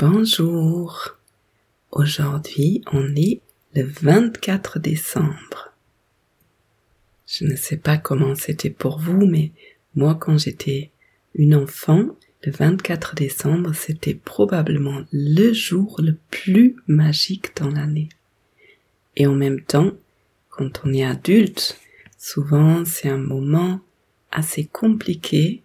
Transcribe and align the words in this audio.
Bonjour. 0.00 1.18
Aujourd'hui, 1.90 2.82
on 2.90 3.14
est 3.16 3.42
le 3.74 3.82
24 3.82 4.78
décembre. 4.78 5.74
Je 7.26 7.44
ne 7.44 7.54
sais 7.54 7.76
pas 7.76 7.98
comment 7.98 8.34
c'était 8.34 8.70
pour 8.70 8.98
vous, 8.98 9.26
mais 9.26 9.52
moi, 9.94 10.14
quand 10.14 10.38
j'étais 10.38 10.90
une 11.34 11.54
enfant, 11.54 12.16
le 12.44 12.50
24 12.50 13.14
décembre, 13.14 13.74
c'était 13.74 14.14
probablement 14.14 15.02
le 15.12 15.52
jour 15.52 16.00
le 16.02 16.16
plus 16.30 16.76
magique 16.86 17.54
dans 17.56 17.68
l'année. 17.68 18.08
Et 19.16 19.26
en 19.26 19.34
même 19.34 19.60
temps, 19.60 19.92
quand 20.48 20.80
on 20.86 20.94
est 20.94 21.04
adulte, 21.04 21.78
souvent 22.16 22.86
c'est 22.86 23.10
un 23.10 23.18
moment 23.18 23.80
assez 24.32 24.64
compliqué 24.64 25.62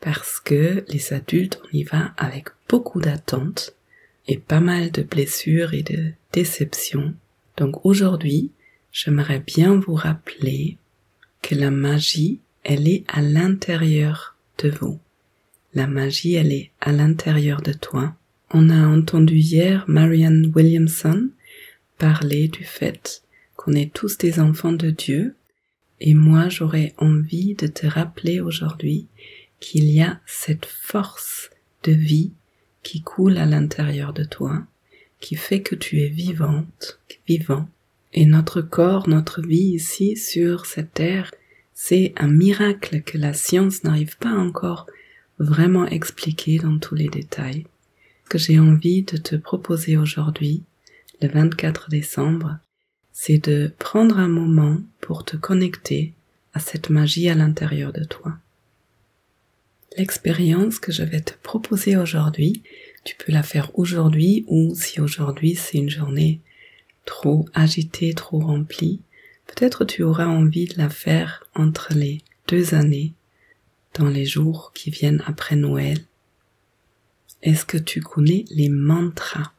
parce 0.00 0.40
que 0.40 0.84
les 0.88 1.12
adultes, 1.12 1.60
on 1.64 1.76
y 1.76 1.84
va 1.84 2.14
avec 2.16 2.48
beaucoup 2.68 3.00
d'attentes 3.00 3.75
et 4.28 4.38
pas 4.38 4.60
mal 4.60 4.90
de 4.90 5.02
blessures 5.02 5.74
et 5.74 5.82
de 5.82 6.12
déceptions. 6.32 7.14
Donc 7.56 7.84
aujourd'hui, 7.84 8.50
j'aimerais 8.92 9.40
bien 9.40 9.76
vous 9.76 9.94
rappeler 9.94 10.78
que 11.42 11.54
la 11.54 11.70
magie, 11.70 12.40
elle 12.64 12.88
est 12.88 13.04
à 13.08 13.22
l'intérieur 13.22 14.36
de 14.58 14.70
vous. 14.70 14.98
La 15.74 15.86
magie, 15.86 16.34
elle 16.34 16.52
est 16.52 16.70
à 16.80 16.92
l'intérieur 16.92 17.62
de 17.62 17.72
toi. 17.72 18.16
On 18.50 18.70
a 18.70 18.86
entendu 18.86 19.36
hier 19.36 19.84
Marianne 19.88 20.52
Williamson 20.54 21.30
parler 21.98 22.48
du 22.48 22.64
fait 22.64 23.22
qu'on 23.56 23.72
est 23.72 23.92
tous 23.92 24.18
des 24.18 24.40
enfants 24.40 24.72
de 24.72 24.90
Dieu 24.90 25.34
et 26.00 26.14
moi 26.14 26.48
j'aurais 26.48 26.94
envie 26.98 27.54
de 27.54 27.66
te 27.66 27.86
rappeler 27.86 28.40
aujourd'hui 28.40 29.06
qu'il 29.60 29.90
y 29.90 30.02
a 30.02 30.20
cette 30.26 30.66
force 30.66 31.50
de 31.84 31.92
vie 31.92 32.32
qui 32.86 33.02
coule 33.02 33.36
à 33.36 33.46
l'intérieur 33.46 34.12
de 34.12 34.22
toi, 34.22 34.62
qui 35.18 35.34
fait 35.34 35.60
que 35.60 35.74
tu 35.74 36.02
es 36.02 36.08
vivante, 36.08 37.00
vivant. 37.26 37.68
Et 38.12 38.26
notre 38.26 38.60
corps, 38.60 39.08
notre 39.08 39.42
vie 39.42 39.74
ici 39.74 40.16
sur 40.16 40.66
cette 40.66 40.94
terre, 40.94 41.32
c'est 41.74 42.14
un 42.16 42.28
miracle 42.28 43.02
que 43.02 43.18
la 43.18 43.34
science 43.34 43.82
n'arrive 43.82 44.16
pas 44.18 44.30
encore 44.30 44.86
vraiment 45.40 45.84
expliquer 45.86 46.58
dans 46.58 46.78
tous 46.78 46.94
les 46.94 47.08
détails. 47.08 47.66
Que 48.28 48.38
j'ai 48.38 48.60
envie 48.60 49.02
de 49.02 49.16
te 49.16 49.34
proposer 49.34 49.96
aujourd'hui, 49.96 50.62
le 51.20 51.26
24 51.26 51.90
décembre, 51.90 52.58
c'est 53.12 53.44
de 53.44 53.72
prendre 53.80 54.18
un 54.20 54.28
moment 54.28 54.78
pour 55.00 55.24
te 55.24 55.36
connecter 55.36 56.12
à 56.54 56.60
cette 56.60 56.88
magie 56.88 57.28
à 57.28 57.34
l'intérieur 57.34 57.92
de 57.92 58.04
toi. 58.04 58.38
L'expérience 59.96 60.78
que 60.78 60.92
je 60.92 61.02
vais 61.02 61.22
te 61.22 61.32
proposer 61.42 61.96
aujourd'hui, 61.96 62.62
tu 63.04 63.16
peux 63.16 63.32
la 63.32 63.42
faire 63.42 63.70
aujourd'hui 63.78 64.44
ou 64.46 64.74
si 64.74 65.00
aujourd'hui 65.00 65.54
c'est 65.54 65.78
une 65.78 65.88
journée 65.88 66.40
trop 67.06 67.46
agitée, 67.54 68.12
trop 68.12 68.38
remplie, 68.38 69.00
peut-être 69.46 69.86
tu 69.86 70.02
auras 70.02 70.26
envie 70.26 70.66
de 70.66 70.76
la 70.76 70.90
faire 70.90 71.44
entre 71.54 71.94
les 71.94 72.20
deux 72.46 72.74
années, 72.74 73.14
dans 73.94 74.08
les 74.08 74.26
jours 74.26 74.72
qui 74.74 74.90
viennent 74.90 75.22
après 75.26 75.56
Noël. 75.56 75.98
Est-ce 77.42 77.64
que 77.64 77.78
tu 77.78 78.02
connais 78.02 78.44
les 78.50 78.68
mantras? 78.68 79.52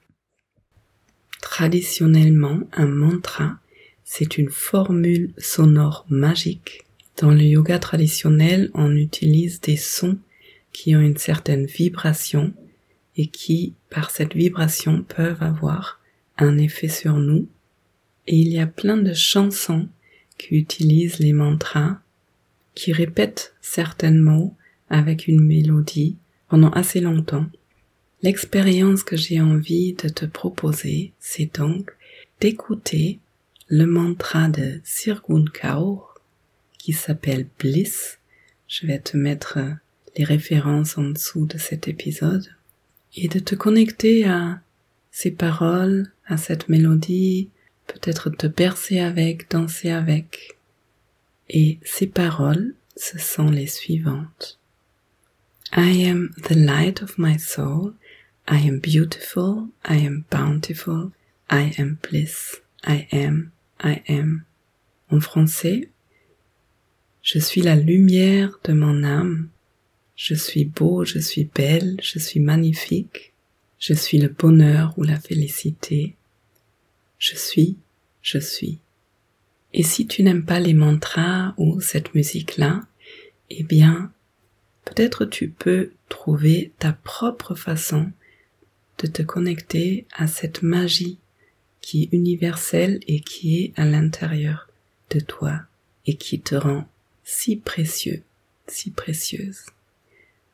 Traditionnellement, 1.41 2.59
un 2.73 2.85
mantra, 2.85 3.57
c'est 4.03 4.37
une 4.37 4.51
formule 4.51 5.33
sonore 5.39 6.05
magique. 6.09 6.85
Dans 7.19 7.31
le 7.31 7.41
yoga 7.41 7.79
traditionnel, 7.79 8.69
on 8.75 8.95
utilise 8.95 9.61
des 9.61 9.77
sons 9.77 10.19
qui 10.77 10.95
ont 10.95 11.01
une 11.01 11.17
certaine 11.17 11.65
vibration 11.65 12.53
et 13.15 13.25
qui, 13.25 13.73
par 13.89 14.11
cette 14.11 14.35
vibration, 14.35 15.01
peuvent 15.01 15.41
avoir 15.41 15.99
un 16.37 16.59
effet 16.59 16.87
sur 16.87 17.15
nous. 17.15 17.49
Et 18.27 18.35
il 18.35 18.49
y 18.49 18.59
a 18.59 18.67
plein 18.67 18.97
de 18.97 19.11
chansons 19.11 19.87
qui 20.37 20.55
utilisent 20.55 21.17
les 21.17 21.33
mantras, 21.33 21.97
qui 22.75 22.93
répètent 22.93 23.55
certains 23.59 24.11
mots 24.11 24.53
avec 24.87 25.27
une 25.27 25.43
mélodie 25.43 26.15
pendant 26.47 26.69
assez 26.69 27.01
longtemps. 27.01 27.47
L'expérience 28.21 29.03
que 29.03 29.17
j'ai 29.17 29.41
envie 29.41 29.93
de 29.93 30.09
te 30.09 30.25
proposer, 30.25 31.11
c'est 31.17 31.55
donc 31.57 31.89
d'écouter 32.39 33.17
le 33.67 33.87
mantra 33.87 34.47
de 34.47 34.79
Sirgun 34.83 35.45
Kaur 35.51 36.21
qui 36.77 36.93
s'appelle 36.93 37.47
Bliss. 37.57 38.19
Je 38.67 38.85
vais 38.85 38.99
te 38.99 39.17
mettre 39.17 39.57
les 40.17 40.23
références 40.23 40.97
en 40.97 41.03
dessous 41.03 41.45
de 41.45 41.57
cet 41.57 41.87
épisode 41.87 42.47
et 43.15 43.27
de 43.27 43.39
te 43.39 43.55
connecter 43.55 44.25
à 44.25 44.59
ces 45.11 45.31
paroles, 45.31 46.11
à 46.25 46.37
cette 46.37 46.69
mélodie, 46.69 47.49
peut-être 47.87 48.29
te 48.29 48.47
bercer 48.47 48.99
avec, 48.99 49.49
danser 49.49 49.89
avec. 49.89 50.57
Et 51.49 51.79
ces 51.83 52.07
paroles, 52.07 52.75
ce 52.95 53.17
sont 53.17 53.49
les 53.49 53.67
suivantes. 53.67 54.59
I 55.75 56.05
am 56.05 56.31
the 56.43 56.55
light 56.55 57.01
of 57.01 57.17
my 57.17 57.37
soul. 57.37 57.93
I 58.47 58.67
am 58.67 58.79
beautiful. 58.79 59.67
I 59.87 60.05
am 60.05 60.23
bountiful. 60.31 61.11
I 61.49 61.73
am 61.77 61.97
bliss. 62.01 62.61
I 62.85 63.07
am. 63.11 63.51
I 63.83 64.01
am. 64.07 64.43
En 65.09 65.19
français, 65.19 65.89
je 67.21 67.39
suis 67.39 67.61
la 67.61 67.75
lumière 67.75 68.59
de 68.63 68.73
mon 68.73 69.03
âme. 69.03 69.49
Je 70.17 70.33
suis 70.33 70.65
beau, 70.65 71.05
je 71.05 71.19
suis 71.19 71.43
belle, 71.43 71.97
je 72.01 72.17
suis 72.17 72.39
magnifique, 72.39 73.33
je 73.77 73.93
suis 73.93 74.17
le 74.17 74.29
bonheur 74.29 74.95
ou 74.97 75.03
la 75.03 75.19
félicité. 75.19 76.15
Je 77.19 77.35
suis, 77.35 77.77
je 78.23 78.39
suis. 78.39 78.79
Et 79.73 79.83
si 79.83 80.07
tu 80.07 80.23
n'aimes 80.23 80.43
pas 80.43 80.59
les 80.59 80.73
mantras 80.73 81.53
ou 81.57 81.81
cette 81.81 82.15
musique-là, 82.15 82.81
eh 83.51 83.61
bien, 83.61 84.11
peut-être 84.85 85.23
tu 85.25 85.49
peux 85.49 85.91
trouver 86.09 86.71
ta 86.79 86.93
propre 86.93 87.53
façon 87.53 88.11
de 88.97 89.05
te 89.05 89.21
connecter 89.21 90.07
à 90.13 90.25
cette 90.25 90.63
magie 90.63 91.19
qui 91.79 92.03
est 92.03 92.09
universelle 92.11 93.01
et 93.05 93.19
qui 93.19 93.63
est 93.63 93.73
à 93.79 93.85
l'intérieur 93.85 94.67
de 95.11 95.19
toi 95.19 95.61
et 96.07 96.15
qui 96.15 96.39
te 96.39 96.55
rend 96.55 96.89
si 97.23 97.55
précieux, 97.55 98.23
si 98.67 98.89
précieuse. 98.89 99.67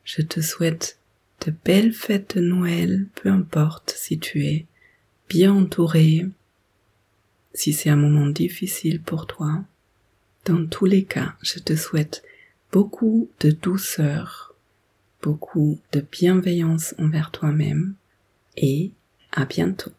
Je 0.04 0.22
te 0.22 0.40
souhaite 0.40 0.98
de 1.46 1.52
belles 1.64 1.92
fêtes 1.92 2.36
de 2.36 2.42
Noël, 2.42 3.06
peu 3.14 3.30
importe 3.30 3.94
si 3.96 4.18
tu 4.18 4.44
es 4.46 4.66
bien 5.28 5.52
entouré, 5.52 6.26
si 7.54 7.72
c'est 7.72 7.90
un 7.90 7.96
moment 7.96 8.26
difficile 8.26 9.00
pour 9.00 9.26
toi. 9.26 9.64
Dans 10.44 10.66
tous 10.66 10.84
les 10.84 11.04
cas, 11.04 11.34
je 11.42 11.58
te 11.58 11.74
souhaite 11.74 12.22
beaucoup 12.70 13.30
de 13.40 13.50
douceur, 13.50 14.54
beaucoup 15.22 15.80
de 15.92 16.00
bienveillance 16.00 16.94
envers 16.98 17.30
toi-même 17.30 17.94
et 18.56 18.90
à 19.32 19.46
bientôt. 19.46 19.92